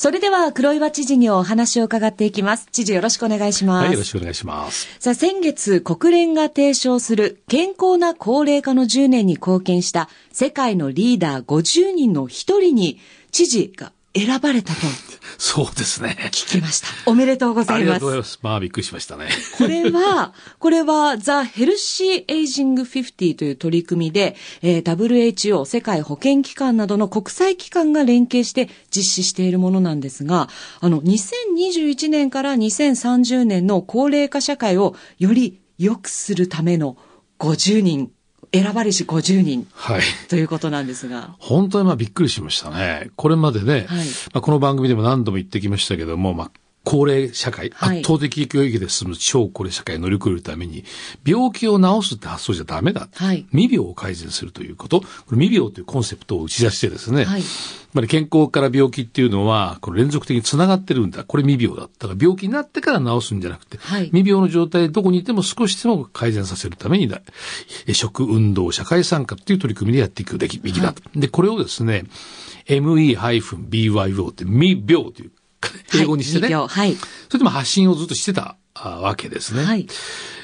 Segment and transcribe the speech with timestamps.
[0.00, 2.66] それでは黒岩知事にお話を伺っていきます。
[2.72, 3.84] 知事よろしくお願いします。
[3.84, 4.88] はい、よろしくお願いします。
[4.98, 12.98] さあ、先月国連が提唱する健康な高齢化の10年に貢献した世界のリーダー50人の一人に
[13.30, 14.80] 知事が選ばれたと
[15.38, 16.16] そうですね。
[16.32, 16.88] 聞きました。
[17.06, 18.18] おめでとうございますありがとうござい。
[18.18, 18.38] ます。
[18.42, 19.28] まあ、びっくりしましたね。
[19.56, 30.48] これは、 これは、ザ・ヘルシー・エイジング・50という取り組みで、えー WHO、世界保健機関などの国際機関が連携して実施しているものなんですが、
[30.80, 36.96] あの、2021年から2030年の高齢化社会をより良くするための
[37.38, 38.10] 50人、
[38.52, 40.00] 選ばれし50人はい。
[40.28, 41.34] ということなんですが。
[41.38, 43.10] 本当にまあびっくりしましたね。
[43.16, 46.50] これまでね、はいまあ、この番組でも何度も言ってきましたけども、まあ、
[46.90, 50.84] 高齢社会、はい圧倒的教育で進む超高齢社会を乗り越えるために、
[51.24, 53.08] 病気を治すって発想じゃダメだ。
[53.14, 55.00] はい未病を改善するということ。
[55.00, 61.22] これ未病というコンセプトを打ち出してですね、はいつまり健康から病気っていうのは、これ連続的に繋がってるんだ。
[61.22, 61.88] これ未病だ。
[61.98, 67.22] だから病気になってから治すんじゃなくて、はい未病の状態でどこにいても少しでも改善させるためにだ、
[67.86, 71.02] え食、運動、社会参加っていう取り組みでやっていくべきべきだと。
[71.14, 72.04] で、これをですね、
[72.66, 75.30] me-byo って未病という
[75.94, 76.68] 英語にしてね、はい。
[76.68, 76.96] はい。
[76.96, 79.64] それでも発信をずっとしてたあわけですね。
[79.64, 79.86] はい。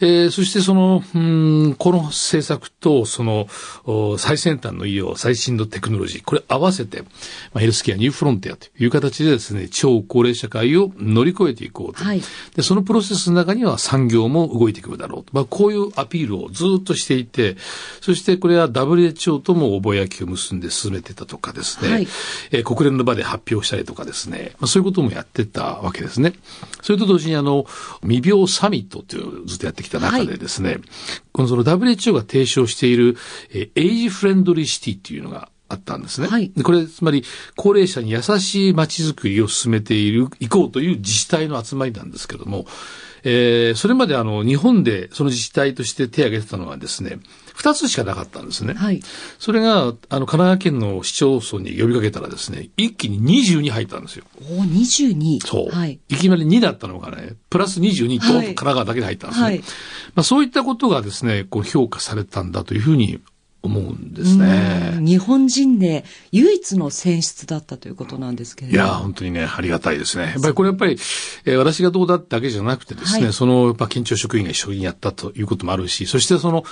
[0.00, 3.46] えーそしてその、うーんこの政策と、その、
[3.84, 7.08] お最先端の医療、最新のテクノロジー、これ合わせて、ま
[7.54, 12.02] あ、ヘルスケアニューフロンティアという形でですね、超高齢社会を乗り越えていこうと。
[12.04, 12.22] はい
[12.54, 15.30] で、そのプロセスの中には産業も動いてくるだろうと。
[15.32, 17.56] まあ、こういうアピールをずっとしていて、
[18.00, 22.08] そしてこれは WHO とも覚書を結んで進めてたとかですね、はい
[22.50, 26.34] えー国連の場で発表したりとかですね、まあ、そういうこともやってたわけですね。
[26.82, 27.66] それと同時にあの、
[28.02, 30.78] 未病サミットというのをずっとやってきた中でですね、
[31.32, 33.16] このその WHO が提唱している、
[33.50, 36.26] えーエイジフレンドリーシティっていうのがあったんですね。
[36.26, 37.24] はいでこれ、つまり、
[37.56, 42.66] 高齢者に優しい街づくりを進めている、行こうという自治体の集まりなんですけども、
[43.22, 47.20] えーそれまであの、日本でその自治体として手を挙げてたのはですね、
[47.54, 48.74] 二つしかなかったんですね。
[48.74, 49.00] はい。
[49.38, 54.24] それが、あの、神奈川県の市町村に呼びかけたらですね、一気に22入ったんですよ。
[54.50, 55.46] お、22。
[55.46, 55.74] そう。
[55.74, 56.00] はい。
[56.08, 59.46] いきなり2だったのがね、プラス22と、はい神奈川だけで入ったんですね。
[59.46, 59.58] はい
[60.14, 63.20] まあそういったことがですね、こう評価されたんだというふうに
[63.62, 64.92] 思うんですね。
[64.94, 70.24] うん日本人で唯一の選出だったということなんですけれどいや、本当にね、ありがたいですね。
[70.24, 70.92] やっぱりこれやっぱり、
[71.44, 76.64] えー私がどうだってだけじゃなくてですね、はいその、やっぱ県庁職員が一緒にやったということもあるし、そしてその、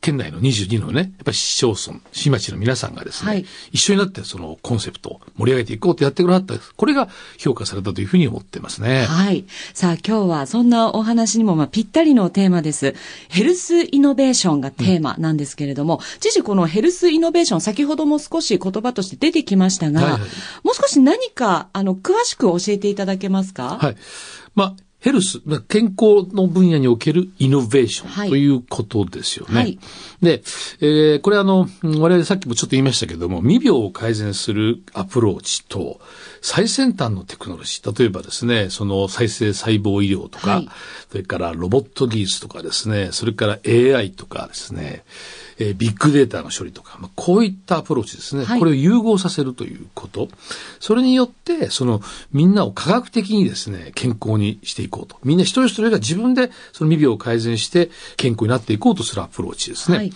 [0.00, 6.54] 県内の22のね、やっぱり市町村、市町の皆さんがですね、はい一緒になってそのコンセプトを盛り上げていこうとやってくださった。
[6.76, 7.08] これが
[7.38, 9.04] 評価されたというふうに思ってますね。
[9.04, 9.44] はい。
[9.74, 12.94] さあ今日はそんなお話にもまあぴったりのテーマです。
[13.28, 20.20] ヘルスイノベーションがテーマなんですけれども、知事このヘルスイノベーション先ほども少し言葉として出てきましたが、はいはい
[20.62, 23.96] もう少し何かあの詳しく教えていただけますかはい。
[24.54, 24.74] まあ、
[25.06, 29.54] ヘルス、まあ健康の分野におけるイノベーション、はいということですよね。
[29.54, 29.78] はい
[30.20, 30.42] で、
[30.80, 36.00] えーこれあの、うん我々さっきもちょっと言いましたけども、未病を改善するアプローチと、
[36.48, 40.68] 最先端のテクノロジー、例えばですね、その再生細胞医療とか、はい
[41.10, 45.02] それからロボット技術とかですね、それから AI とかですね、
[45.58, 50.28] えービッグデータの処理とか、まあ、こういったアプローチですね、はいこれを融合させるということ。
[50.78, 52.00] それによって、その、
[52.32, 55.16] みんなを科学的にですね、健康にしていこうと。
[55.24, 59.96] みんな一人一人が自分でその未病を改善して健康になっていこうとするアプローチですね。
[59.96, 60.12] はい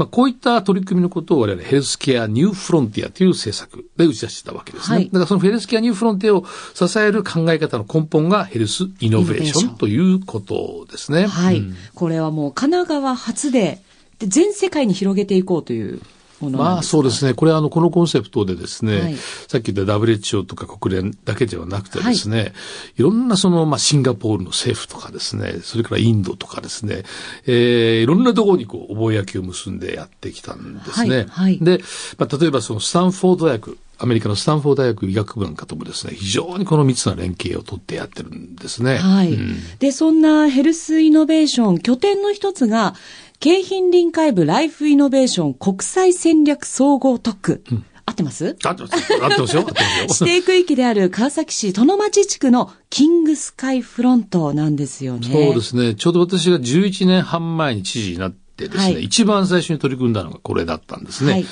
[0.00, 4.96] まあ、こういった取り組みのことを我々ヘルスケアニューフロンティアという政策で打ち出してたわけですね。
[4.96, 6.44] はいだからそのヘルスケアニューフロンティアを
[6.74, 11.26] 支える考え方の根本がヘルスイノベーションということですね。
[11.26, 11.76] はい、うん。
[11.94, 13.80] これはもう神奈川初で
[14.18, 16.00] で全世界に広げていこうという
[16.48, 17.34] まあそうですね。
[17.34, 19.16] これはあの、このコンセプトでですね、はい。
[19.16, 22.54] さっき言った WHO とか国連だけではなくてですね、
[22.96, 27.02] い、ろんなその、まあシンガポールの政府とかですね、それからインドとかですね、
[27.46, 31.16] えー、いろんなところにこう、覚書を結んでやってきたんですね。
[31.16, 31.26] はい。
[31.28, 31.58] はい。
[31.58, 31.82] で、
[32.16, 38.96] まあ例えばそのスタンフォード大学、アメリカのスタンフォード大学医学部なんかともですね、非常にこの密な連携をとってやってるんですね。
[38.96, 42.94] はい、うんで、そんなヘルスイノベーション、拠点の一つが、
[43.40, 47.64] 京浜臨海部ライフイノベーション国際戦略総合特区。
[48.06, 48.56] 合ってます？
[48.64, 48.94] 合ってます。
[49.22, 49.62] 合ってますよ。
[49.62, 49.72] 合って
[50.08, 50.28] ますよ。
[50.28, 55.28] 指定区域である川崎市殿町地区のキングスカイフロントなんですよね。
[55.30, 55.94] そうですね。
[55.94, 61.32] ちょうど私が11年半前に知事になってですね、はい一番最初に取り組んだのがこれだったんですね。
[61.32, 61.46] はい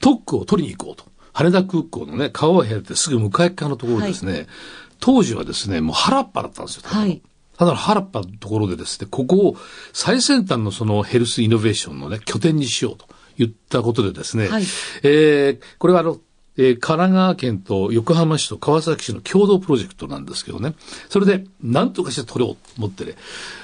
[0.00, 1.04] 特区を取りに行こうと。
[1.34, 4.46] 羽田空港のね、川を隔ててすぐ向かい側のところですね、
[5.00, 6.82] 当時はですね、もう原っぱだったんですよ。
[6.82, 7.22] ただのはい
[7.56, 9.56] ただの原っぱのところでですね、ここを
[9.92, 14.62] 最先端のそのヘルスイノベーションのね、拠点にしようと言ったことでですね、はい
[15.02, 16.18] えーこれはあの、
[16.56, 20.74] えー神奈川県と横浜市と川崎市の共同プロジェクトなんですけどね。
[21.08, 23.14] それで、なんとかして撮ろうと思ってね、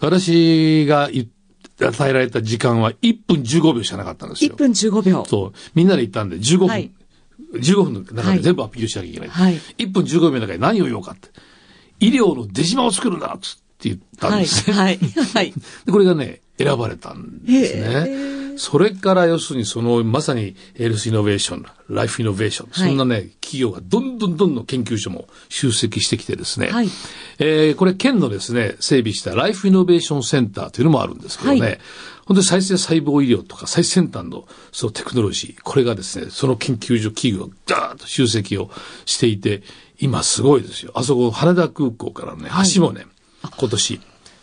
[0.00, 1.28] 私が言
[1.80, 4.52] 与えられた時間は1分15秒しかなかったんですよ。
[4.54, 5.24] 1分15秒。
[5.26, 5.52] そう。
[5.74, 6.90] みんなで行ったんで、15分、はい
[7.52, 9.28] 15分の中はいで全部アピールしなきゃいけない。
[9.28, 11.28] はい1分15秒の中で何を言おうかって。
[12.00, 14.42] 医療の出島を作るんだっつって言ったんはい。
[14.42, 14.76] ですね。
[14.76, 14.98] はい。
[14.98, 15.52] はい。
[15.86, 18.41] でこれがね、選ばれたんですへね。
[18.56, 22.88] それから要するにそのまさにヘルスイノベーション、ライフイノベーション、はい。
[22.88, 26.88] そんなね、企業がどんどんどんどん研究所も集積してきてですね、はい。
[27.38, 31.78] えーこれ県のですね、整備したライフイノベーションセンターというのもあるんですけどね、はい。
[32.26, 38.70] 本当に再生細胞医療とか最先端のそのテクノロジー、これがですね、その研究所企業がガーッと集積を
[39.06, 39.62] していて、
[39.98, 40.92] 今すごいですよ。
[40.94, 42.70] あそこ羽田空港からね、はい。
[42.70, 43.06] 橋もね、
[43.58, 44.00] 今年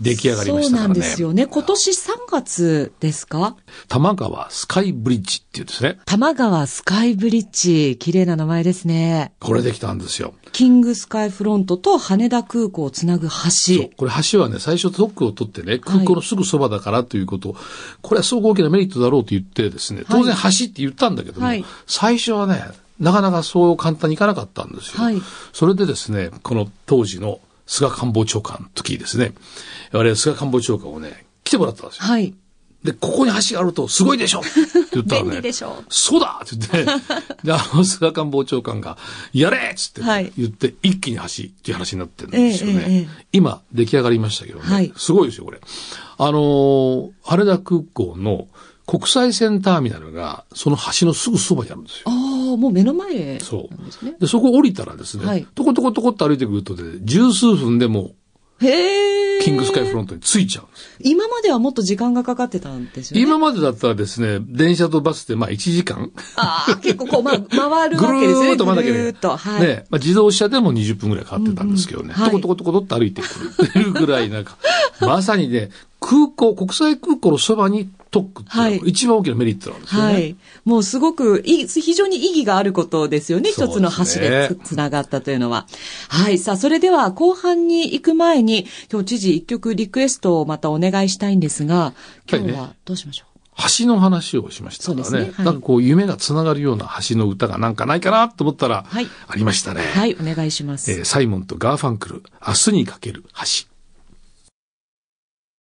[0.00, 0.88] 出来上がりましたからね。
[0.88, 1.46] そうなんですよね。
[1.46, 1.94] 今年3
[2.30, 3.56] 月ですか？
[3.88, 5.98] 玉川スカイブリッジっていうんですね。
[6.06, 7.96] 玉川スカイブリッジ。
[7.98, 9.32] 綺麗な名前ですね。
[9.40, 10.34] これできたんですよ。
[10.52, 13.90] キングスカイフロントと羽田空港をつなぐそう橋。。
[13.96, 17.56] これ橋はね、最初特区を取ってね、空港のすぐそばだからということを、
[18.02, 22.62] これはすごく大きなメリットだろうと言ってですね、当然橋って言ったんだけども、はい最初はね、
[22.98, 25.02] なかなかそう簡単にいかなかったんですよ。
[25.02, 25.20] はい
[25.52, 29.32] それでですね、この当時の菅官房長官の時ですね、
[29.92, 32.02] 我々菅官房長官をね、来てもらったんですよ。
[32.02, 32.34] はい。
[32.82, 34.48] で、ここに橋があるとすごいでしょって
[34.94, 35.28] 言ったらね。
[35.30, 36.84] 便利でしょそうだって言って、
[37.44, 38.98] で、あの菅官房長官が、
[39.32, 41.26] やれっつってはい言って、一気に橋っ
[41.62, 42.84] ていう話になってるんですよね。
[42.88, 44.64] ええええ今、出来上がりましたけどね。
[44.66, 45.60] はいすごいですよ、これ。
[46.18, 48.48] あのー羽田空港の
[48.86, 52.10] 国際線ターミナルが、その橋のすぐそばにあるんですよ。
[52.50, 54.14] ああ、もう目の前そうなんですね。
[54.20, 58.12] で、そこ降りたらですね、はいトコトコトコっと歩いてくるとで、十数分でも
[58.60, 59.38] へえ。
[59.38, 60.98] う、キングスカイフロントに着いちゃうんです。
[61.00, 63.26] 今まではもっと時間がかかってたんですよね。
[63.26, 68.50] 今までだったらですね、電車とバスでまあ1時間ああ、結構こう、まあ、回るぐるわけですね。
[68.52, 69.00] ーっと回らなきゃいけない。
[69.00, 69.36] ぐるーっと。
[69.36, 69.66] はい。
[69.66, 72.08] ね、まあ、自動車でも20分ぐらいかかってたんですけどね。
[72.08, 74.56] うんうんはいトコトコトコトって歩いてくるっていうぐらいなんか、
[75.00, 75.70] まさにね、
[76.00, 80.12] 空港、国際空港のそばに特区っていうの一番大きなメリットなんですよね。
[80.12, 80.36] はい。
[80.64, 83.50] もうすごくいい、非常に意義があることですよね。
[83.50, 85.66] 一つの橋でつつながったというのは。
[86.08, 86.38] はい。
[86.38, 91.94] さあ、それでは後半に行く前に、今日知事一曲リクエストをまたお願いしたいんですが、
[92.30, 93.40] 今日はどうしましょう、
[93.78, 95.04] 橋の話をしましたからね。
[95.04, 99.82] そうですねはいなんかこう、夢がつながるような橋の歌がなんかないかなと思ったら、はいありましたね。
[99.82, 100.90] はい、お願いします。
[100.90, 103.69] えーサイモンとガーファンクル、明日にかける橋。